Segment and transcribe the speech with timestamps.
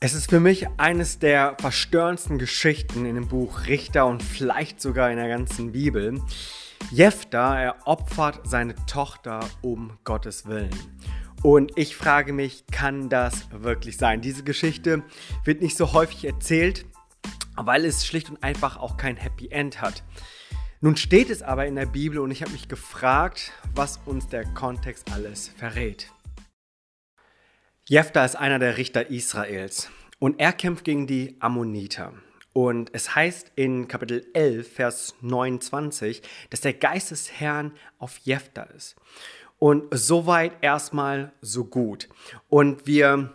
[0.00, 5.10] Es ist für mich eines der verstörendsten Geschichten in dem Buch Richter und vielleicht sogar
[5.10, 6.22] in der ganzen Bibel.
[6.92, 10.70] Jephtha, er opfert seine Tochter um Gottes Willen.
[11.42, 14.20] Und ich frage mich, kann das wirklich sein?
[14.20, 15.02] Diese Geschichte
[15.42, 16.86] wird nicht so häufig erzählt,
[17.56, 20.04] weil es schlicht und einfach auch kein Happy End hat.
[20.80, 24.44] Nun steht es aber in der Bibel und ich habe mich gefragt, was uns der
[24.44, 26.12] Kontext alles verrät.
[27.90, 32.12] Jephthah ist einer der Richter Israels und er kämpft gegen die Ammoniter.
[32.52, 38.64] Und es heißt in Kapitel 11, Vers 29, dass der Geist des Herrn auf Jephthah
[38.76, 38.96] ist.
[39.58, 42.10] Und soweit erstmal so gut.
[42.50, 43.32] Und wir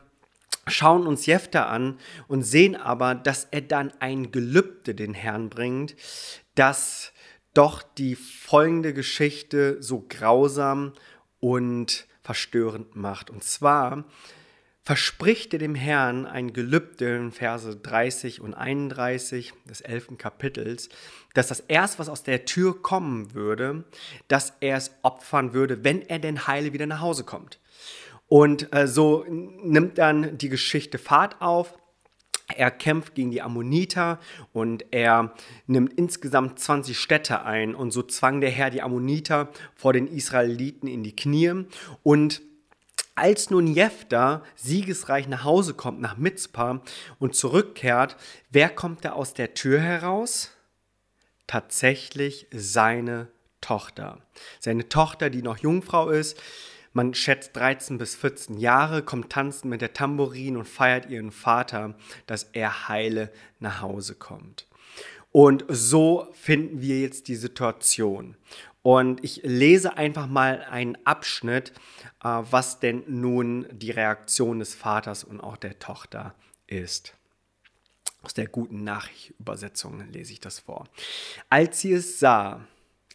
[0.68, 1.98] schauen uns Jephthah an
[2.28, 5.96] und sehen aber, dass er dann ein Gelübde den Herrn bringt,
[6.54, 7.12] dass
[7.56, 10.94] doch die folgende Geschichte so grausam
[11.40, 13.32] und verstörend macht.
[13.32, 14.06] Und zwar
[14.84, 20.18] verspricht er dem Herrn ein Gelübde in Verse 30 und 31 des 11.
[20.18, 20.90] Kapitels,
[21.34, 23.86] dass das erst, was aus der Tür kommen würde,
[24.28, 27.60] dass er es opfern würde, wenn er denn heile wieder nach Hause kommt.
[28.28, 31.78] Und äh, so nimmt dann die Geschichte Fahrt auf.
[32.54, 34.20] Er kämpft gegen die Ammoniter
[34.52, 35.34] und er
[35.66, 40.88] nimmt insgesamt 20 Städte ein und so zwang der Herr die Ammoniter vor den Israeliten
[40.88, 41.66] in die Knie
[42.04, 42.42] und
[43.16, 46.82] als nun Jephthah siegesreich nach Hause kommt, nach Mitzpah
[47.20, 48.16] und zurückkehrt,
[48.50, 50.52] wer kommt da aus der Tür heraus?
[51.48, 53.28] Tatsächlich seine
[53.62, 54.20] Tochter.
[54.60, 56.42] Seine Tochter, die noch Jungfrau ist,
[56.96, 61.96] man schätzt 13 bis 14 Jahre, kommt tanzen mit der Tambourin und feiert ihren Vater,
[62.28, 64.68] dass er heile nach Hause kommt.
[65.32, 68.38] Und so finden wir jetzt die Situation.
[68.84, 71.72] Und ich lese einfach mal einen Abschnitt,
[72.24, 76.36] äh, was denn nun die Reaktion des Vaters und auch der Tochter
[76.68, 77.16] ist.
[78.22, 80.88] Aus der guten Nachricht-Übersetzung lese ich das vor.
[81.50, 82.62] Als sie es sah,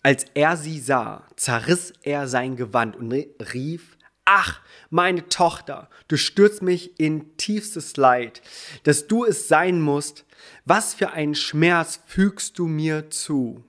[0.02, 3.12] als er sie sah, zerriss er sein Gewand und
[3.52, 3.96] rief,
[4.30, 8.42] Ach, meine Tochter, du stürzt mich in tiefstes Leid,
[8.82, 10.26] dass du es sein musst.
[10.66, 13.64] Was für einen Schmerz fügst du mir zu?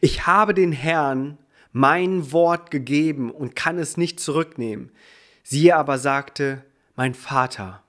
[0.00, 1.38] Ich habe den Herrn
[1.72, 4.90] mein Wort gegeben und kann es nicht zurücknehmen.
[5.42, 6.64] Sie aber sagte,
[6.96, 7.82] mein Vater,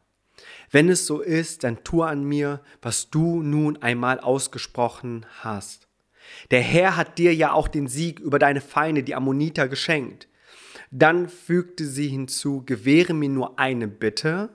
[0.72, 5.88] wenn es so ist, dann tu an mir, was du nun einmal ausgesprochen hast.
[6.52, 10.28] Der Herr hat dir ja auch den Sieg über deine Feinde, die Ammoniter, geschenkt.
[10.92, 14.50] Dann fügte sie hinzu, gewähre mir nur eine Bitte,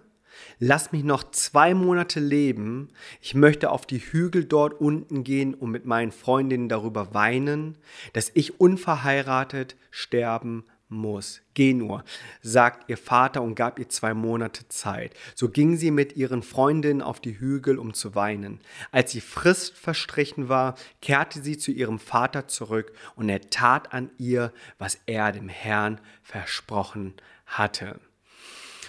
[0.59, 2.88] Lass mich noch zwei Monate leben.
[3.21, 7.78] Ich möchte auf die Hügel dort unten gehen und mit meinen Freundinnen darüber weinen,
[8.12, 11.43] dass ich unverheiratet sterben muss.
[11.54, 12.04] Geh nur,
[12.43, 15.15] sagt ihr Vater und gab ihr zwei Monate Zeit.
[15.34, 18.60] So ging sie mit ihren Freundinnen auf die Hügel, um zu weinen.
[18.93, 24.10] Als die Frist verstrichen war, kehrte sie zu ihrem Vater zurück und er tat an
[24.19, 27.15] ihr, was er dem Herrn versprochen
[27.47, 28.00] hatte.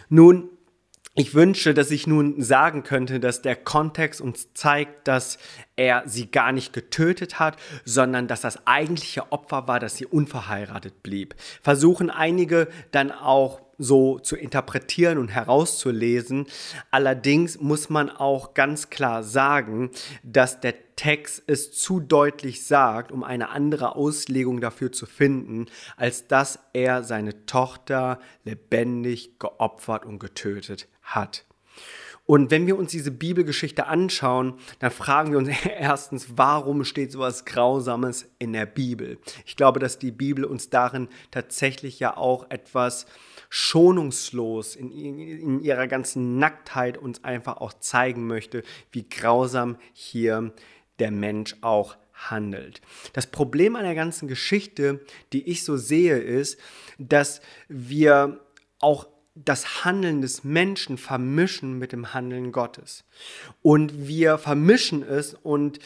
[0.09, 0.49] Nun,
[1.15, 5.37] ich wünsche, dass ich nun sagen könnte, dass der Kontext uns zeigt, dass
[5.75, 11.03] er sie gar nicht getötet hat, sondern dass das eigentliche Opfer war, dass sie unverheiratet
[11.03, 11.35] blieb.
[11.61, 16.47] Versuchen einige dann auch so zu interpretieren und herauszulesen.
[16.91, 19.91] Allerdings muss man auch ganz klar sagen,
[20.23, 25.65] dass der Text es zu deutlich sagt, um eine andere Auslegung dafür zu finden,
[25.97, 31.45] als dass er seine Tochter lebendig geopfert und getötet hat.
[32.25, 37.45] Und wenn wir uns diese Bibelgeschichte anschauen, dann fragen wir uns erstens, warum steht sowas
[37.45, 39.19] Grausames in der Bibel?
[39.45, 43.05] Ich glaube, dass die Bibel uns darin tatsächlich ja auch etwas
[43.49, 50.51] schonungslos in, in ihrer ganzen Nacktheit uns einfach auch zeigen möchte, wie grausam hier
[50.99, 52.81] der Mensch auch handelt.
[53.13, 56.59] Das Problem an der ganzen Geschichte, die ich so sehe, ist,
[56.97, 58.39] dass wir
[58.79, 63.03] auch das Handeln des Menschen vermischen mit dem Handeln Gottes.
[63.61, 65.79] Und wir vermischen es und,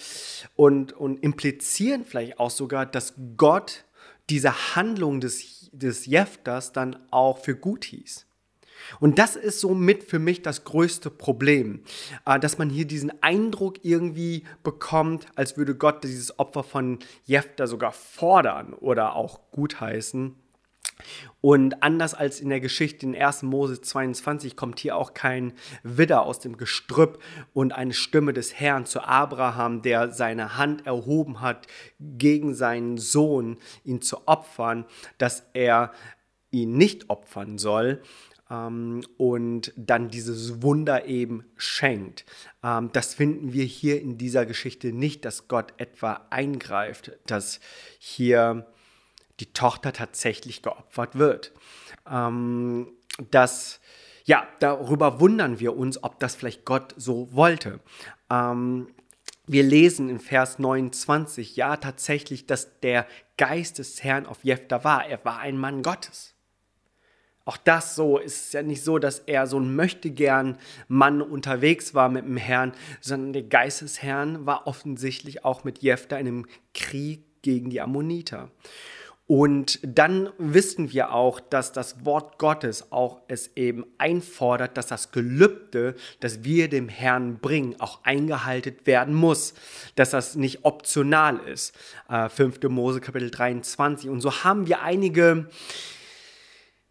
[0.55, 3.85] und, und implizieren vielleicht auch sogar, dass Gott
[4.29, 8.27] diese Handlung des, des Jeftas dann auch für gut hieß.
[8.99, 11.83] Und das ist somit für mich das größte Problem,
[12.25, 17.67] äh, dass man hier diesen Eindruck irgendwie bekommt, als würde Gott dieses Opfer von Jefta
[17.67, 20.35] sogar fordern oder auch gutheißen.
[21.41, 23.43] Und anders als in der Geschichte in 1.
[23.43, 25.53] Mose 22 kommt hier auch kein
[25.83, 27.19] Widder aus dem Gestrüpp
[27.53, 31.67] und eine Stimme des Herrn zu Abraham, der seine Hand erhoben hat
[31.99, 34.85] gegen seinen Sohn, ihn zu opfern,
[35.17, 35.91] dass er
[36.51, 38.01] ihn nicht opfern soll,
[38.49, 42.25] ähm, und dann dieses Wunder eben schenkt.
[42.63, 47.59] Ähm, das finden wir hier in dieser Geschichte nicht, dass Gott etwa eingreift, dass
[47.99, 48.67] hier
[49.39, 51.51] die Tochter tatsächlich geopfert wird.
[52.09, 52.87] Ähm,
[53.31, 53.79] dass
[54.25, 57.79] ja, darüber wundern wir uns, ob das vielleicht Gott so wollte.
[58.29, 58.87] Ähm,
[59.47, 63.07] wir lesen in Vers 29, ja tatsächlich, dass der
[63.37, 65.07] Geist des Herrn auf Jephthah war.
[65.07, 66.35] Er war ein Mann Gottes.
[67.45, 72.09] Auch das so ist ja nicht so, dass er so ein möchtegern Mann unterwegs war
[72.09, 76.45] mit dem Herrn, sondern der Geist des Herrn war offensichtlich auch mit Jephthah in einem
[76.75, 78.51] Krieg gegen die Ammoniter.
[79.29, 85.11] Und dann wissen wir auch, dass das Wort Gottes auch es eben einfordert, dass das
[85.11, 89.53] Gelübde, das wir dem Herrn bringen, auch eingehalten werden muss.
[89.93, 91.75] Dass das nicht optional ist.
[92.09, 92.63] Äh, 5.
[92.69, 94.09] Mose Kapitel 23.
[94.09, 95.45] Und so haben wir einige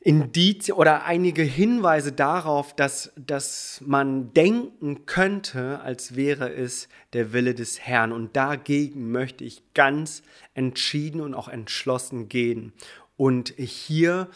[0.00, 7.54] Indizien oder einige Hinweise darauf, dass, dass man denken könnte, als wäre es der Wille
[7.54, 8.12] des Herrn.
[8.12, 10.22] Und dagegen möchte ich ganz
[10.54, 12.72] entschieden und auch entschlossen gehen.
[13.16, 14.28] Und hier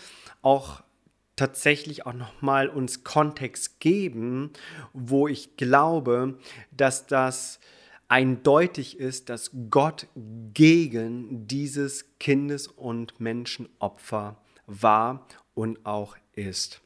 [0.43, 0.82] auch
[1.37, 4.50] tatsächlich auch nochmal uns Kontext geben,
[4.93, 6.38] wo ich glaube,
[6.73, 7.61] dass das
[8.08, 10.08] eindeutig ist, dass Gott
[10.53, 14.37] gegen dieses Kindes- und Menschenopfer
[14.67, 16.81] war und auch ist.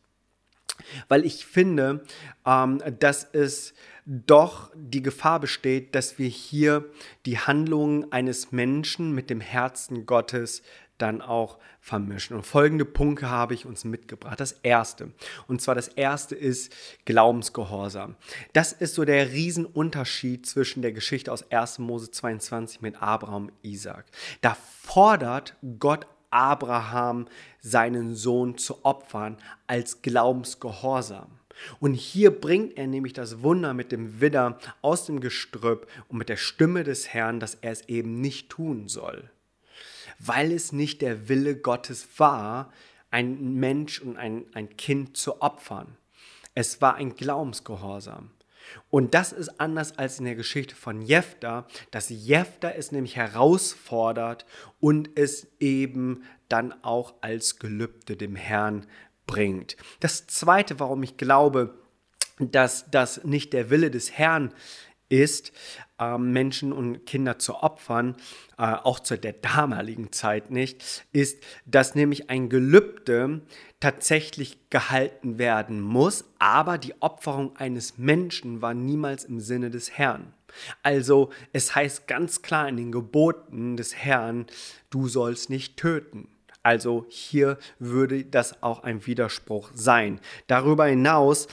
[1.08, 2.04] Weil ich finde,
[2.44, 3.74] ähm, dass es
[4.04, 6.84] doch die Gefahr besteht, dass wir hier
[7.24, 10.62] die Handlungen eines Menschen mit dem Herzen Gottes
[10.98, 12.36] dann auch vermischen.
[12.36, 14.40] Und folgende Punkte habe ich uns mitgebracht.
[14.40, 15.12] Das erste,
[15.46, 16.72] und zwar das erste ist
[17.04, 18.16] Glaubensgehorsam.
[18.52, 21.80] Das ist so der Riesenunterschied zwischen der Geschichte aus 1.
[21.80, 24.06] Mose 22 mit Abraham Isaac.
[24.40, 27.26] Da fordert Gott Abraham
[27.60, 29.36] seinen Sohn zu opfern
[29.66, 31.28] als Glaubensgehorsam.
[31.80, 36.28] Und hier bringt er nämlich das Wunder mit dem Widder aus dem Gestrüpp und mit
[36.28, 39.30] der Stimme des Herrn, dass er es eben nicht tun soll.
[40.18, 42.72] Weil es nicht der Wille Gottes war,
[43.10, 45.96] ein Mensch und ein, ein Kind zu opfern.
[46.54, 48.30] Es war ein Glaubensgehorsam.
[48.90, 54.46] Und das ist anders als in der Geschichte von Jephtha, dass Jephtha es nämlich herausfordert
[54.80, 58.86] und es eben dann auch als Gelübde dem Herrn
[59.26, 59.76] bringt.
[60.00, 61.78] Das zweite, warum ich glaube,
[62.38, 64.52] dass das nicht der Wille des Herrn
[65.08, 65.52] ist,
[65.98, 68.16] äh, Menschen und Kinder zu opfern,
[68.58, 73.42] äh, auch zu der damaligen Zeit nicht, ist, dass nämlich ein Gelübde
[73.80, 80.32] tatsächlich gehalten werden muss, aber die Opferung eines Menschen war niemals im Sinne des Herrn.
[80.82, 84.46] Also es heißt ganz klar in den Geboten des Herrn,
[84.90, 86.28] du sollst nicht töten.
[86.66, 90.20] Also hier würde das auch ein Widerspruch sein.
[90.48, 91.46] Darüber hinaus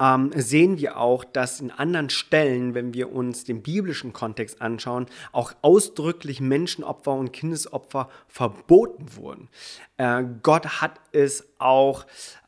[0.00, 5.06] ähm, sehen wir auch, dass in anderen Stellen, wenn wir uns den biblischen Kontext anschauen,
[5.32, 9.48] auch ausdrücklich Menschenopfer und Kindesopfer verboten wurden.
[9.96, 12.06] Äh, Gott hat es auch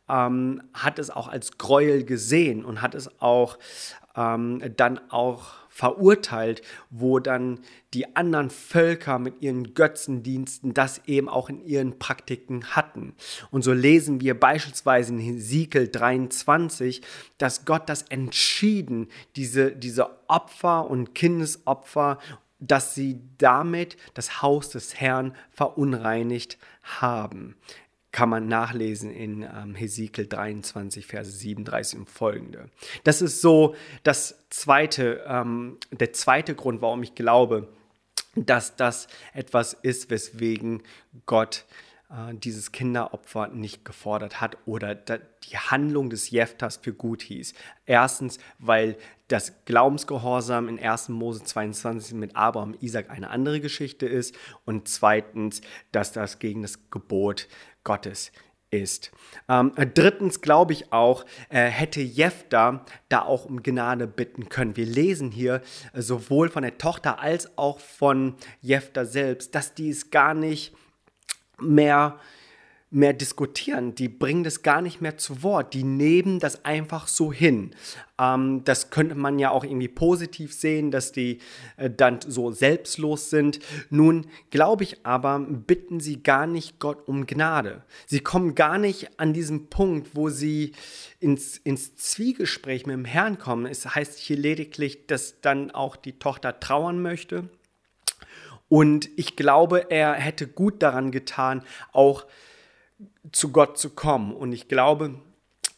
[0.09, 3.59] ähm, hat es auch als Gräuel gesehen und hat es auch
[4.17, 6.61] ähm, dann auch verurteilt,
[6.91, 7.61] wo dann
[7.95, 13.15] die anderen Völker mit ihren Götzendiensten das eben auch in ihren Praktiken hatten.
[13.51, 17.01] Und so lesen wir beispielsweise in Hesekiel 23,
[17.39, 22.19] dass Gott das entschieden, diese, diese Opfer und Kindesopfer
[22.65, 27.57] dass sie damit das Haus des Herrn verunreinigt haben
[28.13, 32.69] kann man nachlesen in ähm, Hesekiel 23, Verse 37 und folgende.
[33.05, 37.69] Das ist so das zweite, ähm, der zweite Grund, warum ich glaube,
[38.37, 40.83] dass das etwas ist, weswegen
[41.27, 41.65] Gott
[42.13, 47.55] äh, dieses Kinderopfer nicht gefordert hat oder die Handlung des Jeftas für gut hieß.
[47.87, 48.97] Erstens, weil
[49.29, 51.09] das Glaubensgehorsam in 1.
[51.09, 56.91] Mose 22 mit Abraham Isaac eine andere Geschichte ist und zweitens, dass das gegen das
[56.91, 57.49] Gebot
[57.83, 58.31] Gottes
[58.71, 59.11] ist.
[59.49, 64.77] Ähm, drittens glaube ich auch, äh, hätte Jephtha da auch um Gnade bitten können.
[64.77, 65.61] Wir lesen hier
[65.93, 70.75] äh, sowohl von der Tochter als auch von Jephtha selbst, dass die es gar nicht
[71.63, 72.19] mehr
[72.93, 77.33] mehr diskutieren, die bringen das gar nicht mehr zu Wort, die nehmen das einfach so
[77.33, 77.71] hin.
[78.19, 81.39] Ähm, das könnte man ja auch irgendwie positiv sehen, dass die
[81.79, 83.61] äh, dann so selbstlos sind.
[83.89, 87.83] Nun glaube ich aber, bitten sie gar nicht Gott um Gnade.
[88.07, 90.73] Sie kommen gar nicht an diesen Punkt, wo sie
[91.19, 93.65] ins, ins Zwiegespräch mit dem Herrn kommen.
[93.65, 97.49] Es heißt hier lediglich, dass dann auch die Tochter trauern möchte.
[98.73, 101.63] Und ich glaube, er hätte gut daran getan,
[101.93, 102.25] auch
[103.31, 104.35] zu Gott zu kommen.
[104.35, 105.17] Und ich glaube,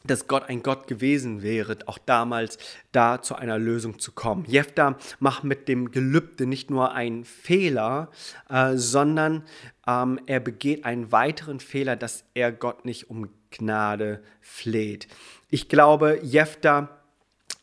[0.05, 2.57] dass Gott ein Gott gewesen wäre, auch damals
[2.93, 4.45] da zu einer Lösung zu kommen.
[4.45, 8.13] Jephtha macht mit dem Gelübde nicht nur einen Fehler,
[8.49, 9.43] äh, sondern
[9.89, 15.09] ähm, er begeht einen weiteren Fehler, dass er Gott nicht um Gnade fleht.
[15.51, 16.91] Ich glaube, Jephtha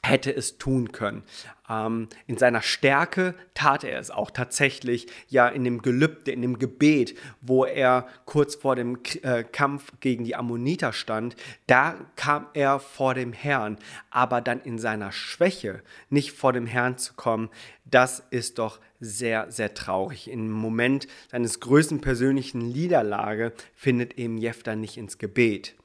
[0.03, 1.23] hätte es tun können.
[1.71, 6.59] Ähm, in seiner Stärke tat er es auch tatsächlich, ja in dem Gelübde, in dem
[6.59, 11.35] Gebet, wo er kurz vor dem äh, Kampf gegen die Ammoniter stand,
[11.67, 13.77] da kam er vor dem Herrn,
[14.09, 17.49] aber dann in seiner Schwäche nicht vor dem Herrn zu kommen,
[17.85, 20.29] das ist doch sehr, sehr traurig.
[20.29, 25.75] Im Moment seines größten persönlichen Niederlage findet eben Jefter nicht ins Gebet.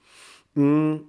[0.55, 1.09] Hm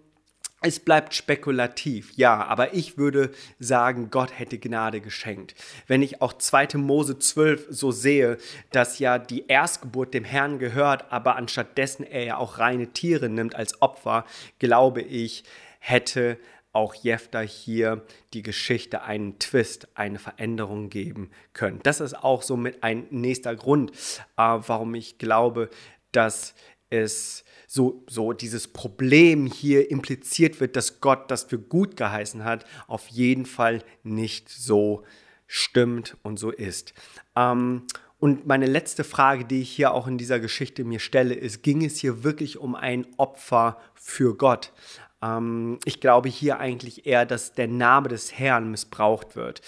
[0.61, 5.53] es bleibt spekulativ, ja, aber ich würde sagen, Gott hätte Gnade geschenkt.
[5.85, 6.77] Wenn ich auch 2.
[6.77, 8.37] Mose 12 so sehe,
[8.71, 13.55] dass ja die Erstgeburt dem Herrn gehört, aber anstattdessen er ja auch reine Tiere nimmt
[13.55, 14.25] als Opfer,
[14.57, 15.43] glaube ich,
[15.79, 16.39] hätte
[16.73, 21.79] auch Jefter hier die Geschichte einen Twist, eine Veränderung geben können.
[21.83, 23.95] Das ist auch so mit ein nächster Grund, äh,
[24.37, 25.69] warum ich glaube,
[26.11, 26.55] dass
[26.89, 32.65] es so, so dieses Problem hier impliziert wird, dass Gott das für gut geheißen hat,
[32.87, 35.03] auf jeden Fall nicht so
[35.47, 36.93] stimmt und so ist.
[37.35, 37.83] Ähm,
[38.19, 41.85] und meine letzte Frage, die ich hier auch in dieser Geschichte mir stelle, ist, ging
[41.85, 44.71] es hier wirklich um ein Opfer für Gott?
[45.21, 49.61] Ähm, ich glaube hier eigentlich eher, dass der Name des Herrn missbraucht wird.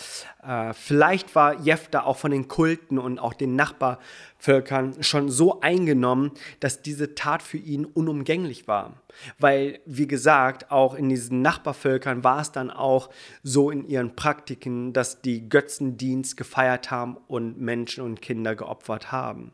[0.44, 6.32] Äh, vielleicht war Jefta auch von den Kulten und auch den Nachbarvölkern schon so eingenommen,
[6.60, 9.01] dass diese Tat für ihn unumgänglich war.
[9.39, 13.10] Weil, wie gesagt, auch in diesen Nachbarvölkern war es dann auch
[13.41, 19.51] so in ihren Praktiken, dass die Götzendienst gefeiert haben und Menschen und Kinder geopfert haben.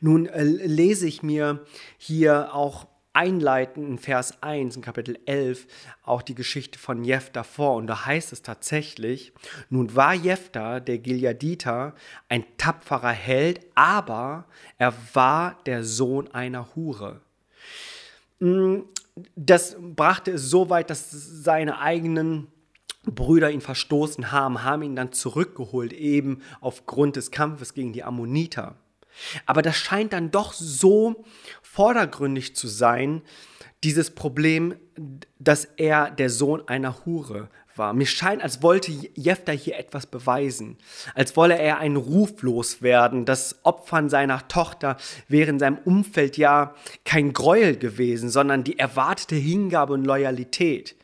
[0.00, 1.64] Nun äh, lese ich mir
[1.98, 5.66] hier auch einleiten in Vers 1 in Kapitel 11
[6.04, 9.32] auch die Geschichte von Jephtha vor und da heißt es tatsächlich,
[9.70, 11.94] nun war Jephtha, der Gileaditer,
[12.28, 14.44] ein tapferer Held, aber
[14.76, 17.22] er war der Sohn einer Hure.
[18.38, 18.80] Mm,
[19.34, 22.48] das brachte es so weit, dass seine eigenen
[23.06, 28.76] Brüder ihn verstoßen haben, haben ihn dann zurückgeholt, eben aufgrund des Kampfes gegen die Ammoniter.
[29.46, 31.24] Aber das scheint dann doch so
[31.62, 33.22] vordergründig zu sein,
[33.84, 34.74] dieses Problem,
[35.38, 37.92] dass er der Sohn einer Hure war.
[37.92, 40.78] Mir scheint, als wollte Jefter hier etwas beweisen,
[41.14, 43.24] als wolle er einen Ruf loswerden.
[43.24, 44.96] Das Opfern seiner Tochter
[45.28, 50.96] wäre in seinem Umfeld ja kein Gräuel gewesen, sondern die erwartete Hingabe und Loyalität.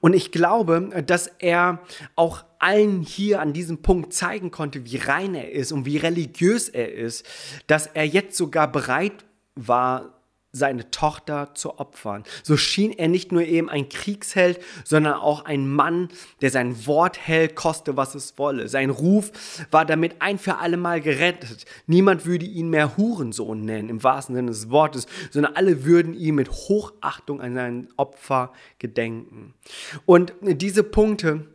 [0.00, 1.80] Und ich glaube, dass er
[2.16, 6.70] auch allen hier an diesem Punkt zeigen konnte, wie rein er ist und wie religiös
[6.70, 7.26] er ist,
[7.66, 10.14] dass er jetzt sogar bereit war,
[10.54, 12.22] seine Tochter zu opfern.
[12.44, 16.08] So schien er nicht nur eben ein Kriegsheld, sondern auch ein Mann,
[16.42, 18.68] der sein Wort hält, koste was es wolle.
[18.68, 19.32] Sein Ruf
[19.72, 21.66] war damit ein für alle Mal gerettet.
[21.88, 26.36] Niemand würde ihn mehr Hurensohn nennen, im wahrsten Sinne des Wortes, sondern alle würden ihm
[26.36, 29.54] mit Hochachtung an sein Opfer gedenken.
[30.06, 31.48] Und diese Punkte,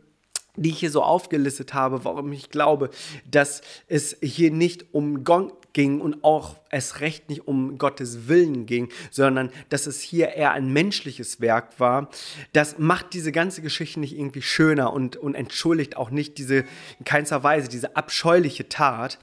[0.60, 2.90] die ich hier so aufgelistet habe, warum ich glaube,
[3.30, 8.66] dass es hier nicht um Gong ging und auch es recht nicht um Gottes Willen
[8.66, 12.10] ging, sondern dass es hier eher ein menschliches Werk war,
[12.52, 16.64] das macht diese ganze Geschichte nicht irgendwie schöner und, und entschuldigt auch nicht diese,
[16.98, 19.18] in keinster Weise, diese abscheuliche Tat.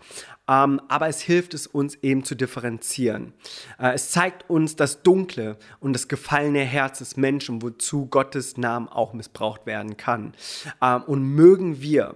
[0.48, 3.34] Ähm, aber es hilft es uns eben zu differenzieren.
[3.80, 8.88] Äh, es zeigt uns das dunkle und das gefallene Herz des Menschen, wozu Gottes Namen
[8.88, 10.34] auch missbraucht werden kann.
[10.82, 12.16] Ähm, und mögen wir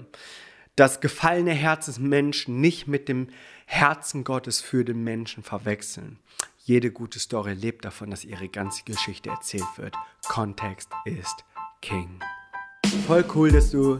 [0.76, 3.28] das gefallene Herz des Menschen nicht mit dem
[3.66, 6.18] Herzen Gottes für den Menschen verwechseln.
[6.64, 9.96] Jede gute Story lebt davon, dass ihre ganze Geschichte erzählt wird.
[10.28, 11.44] Kontext ist
[11.82, 12.20] King.
[13.08, 14.00] Voll cool, dass du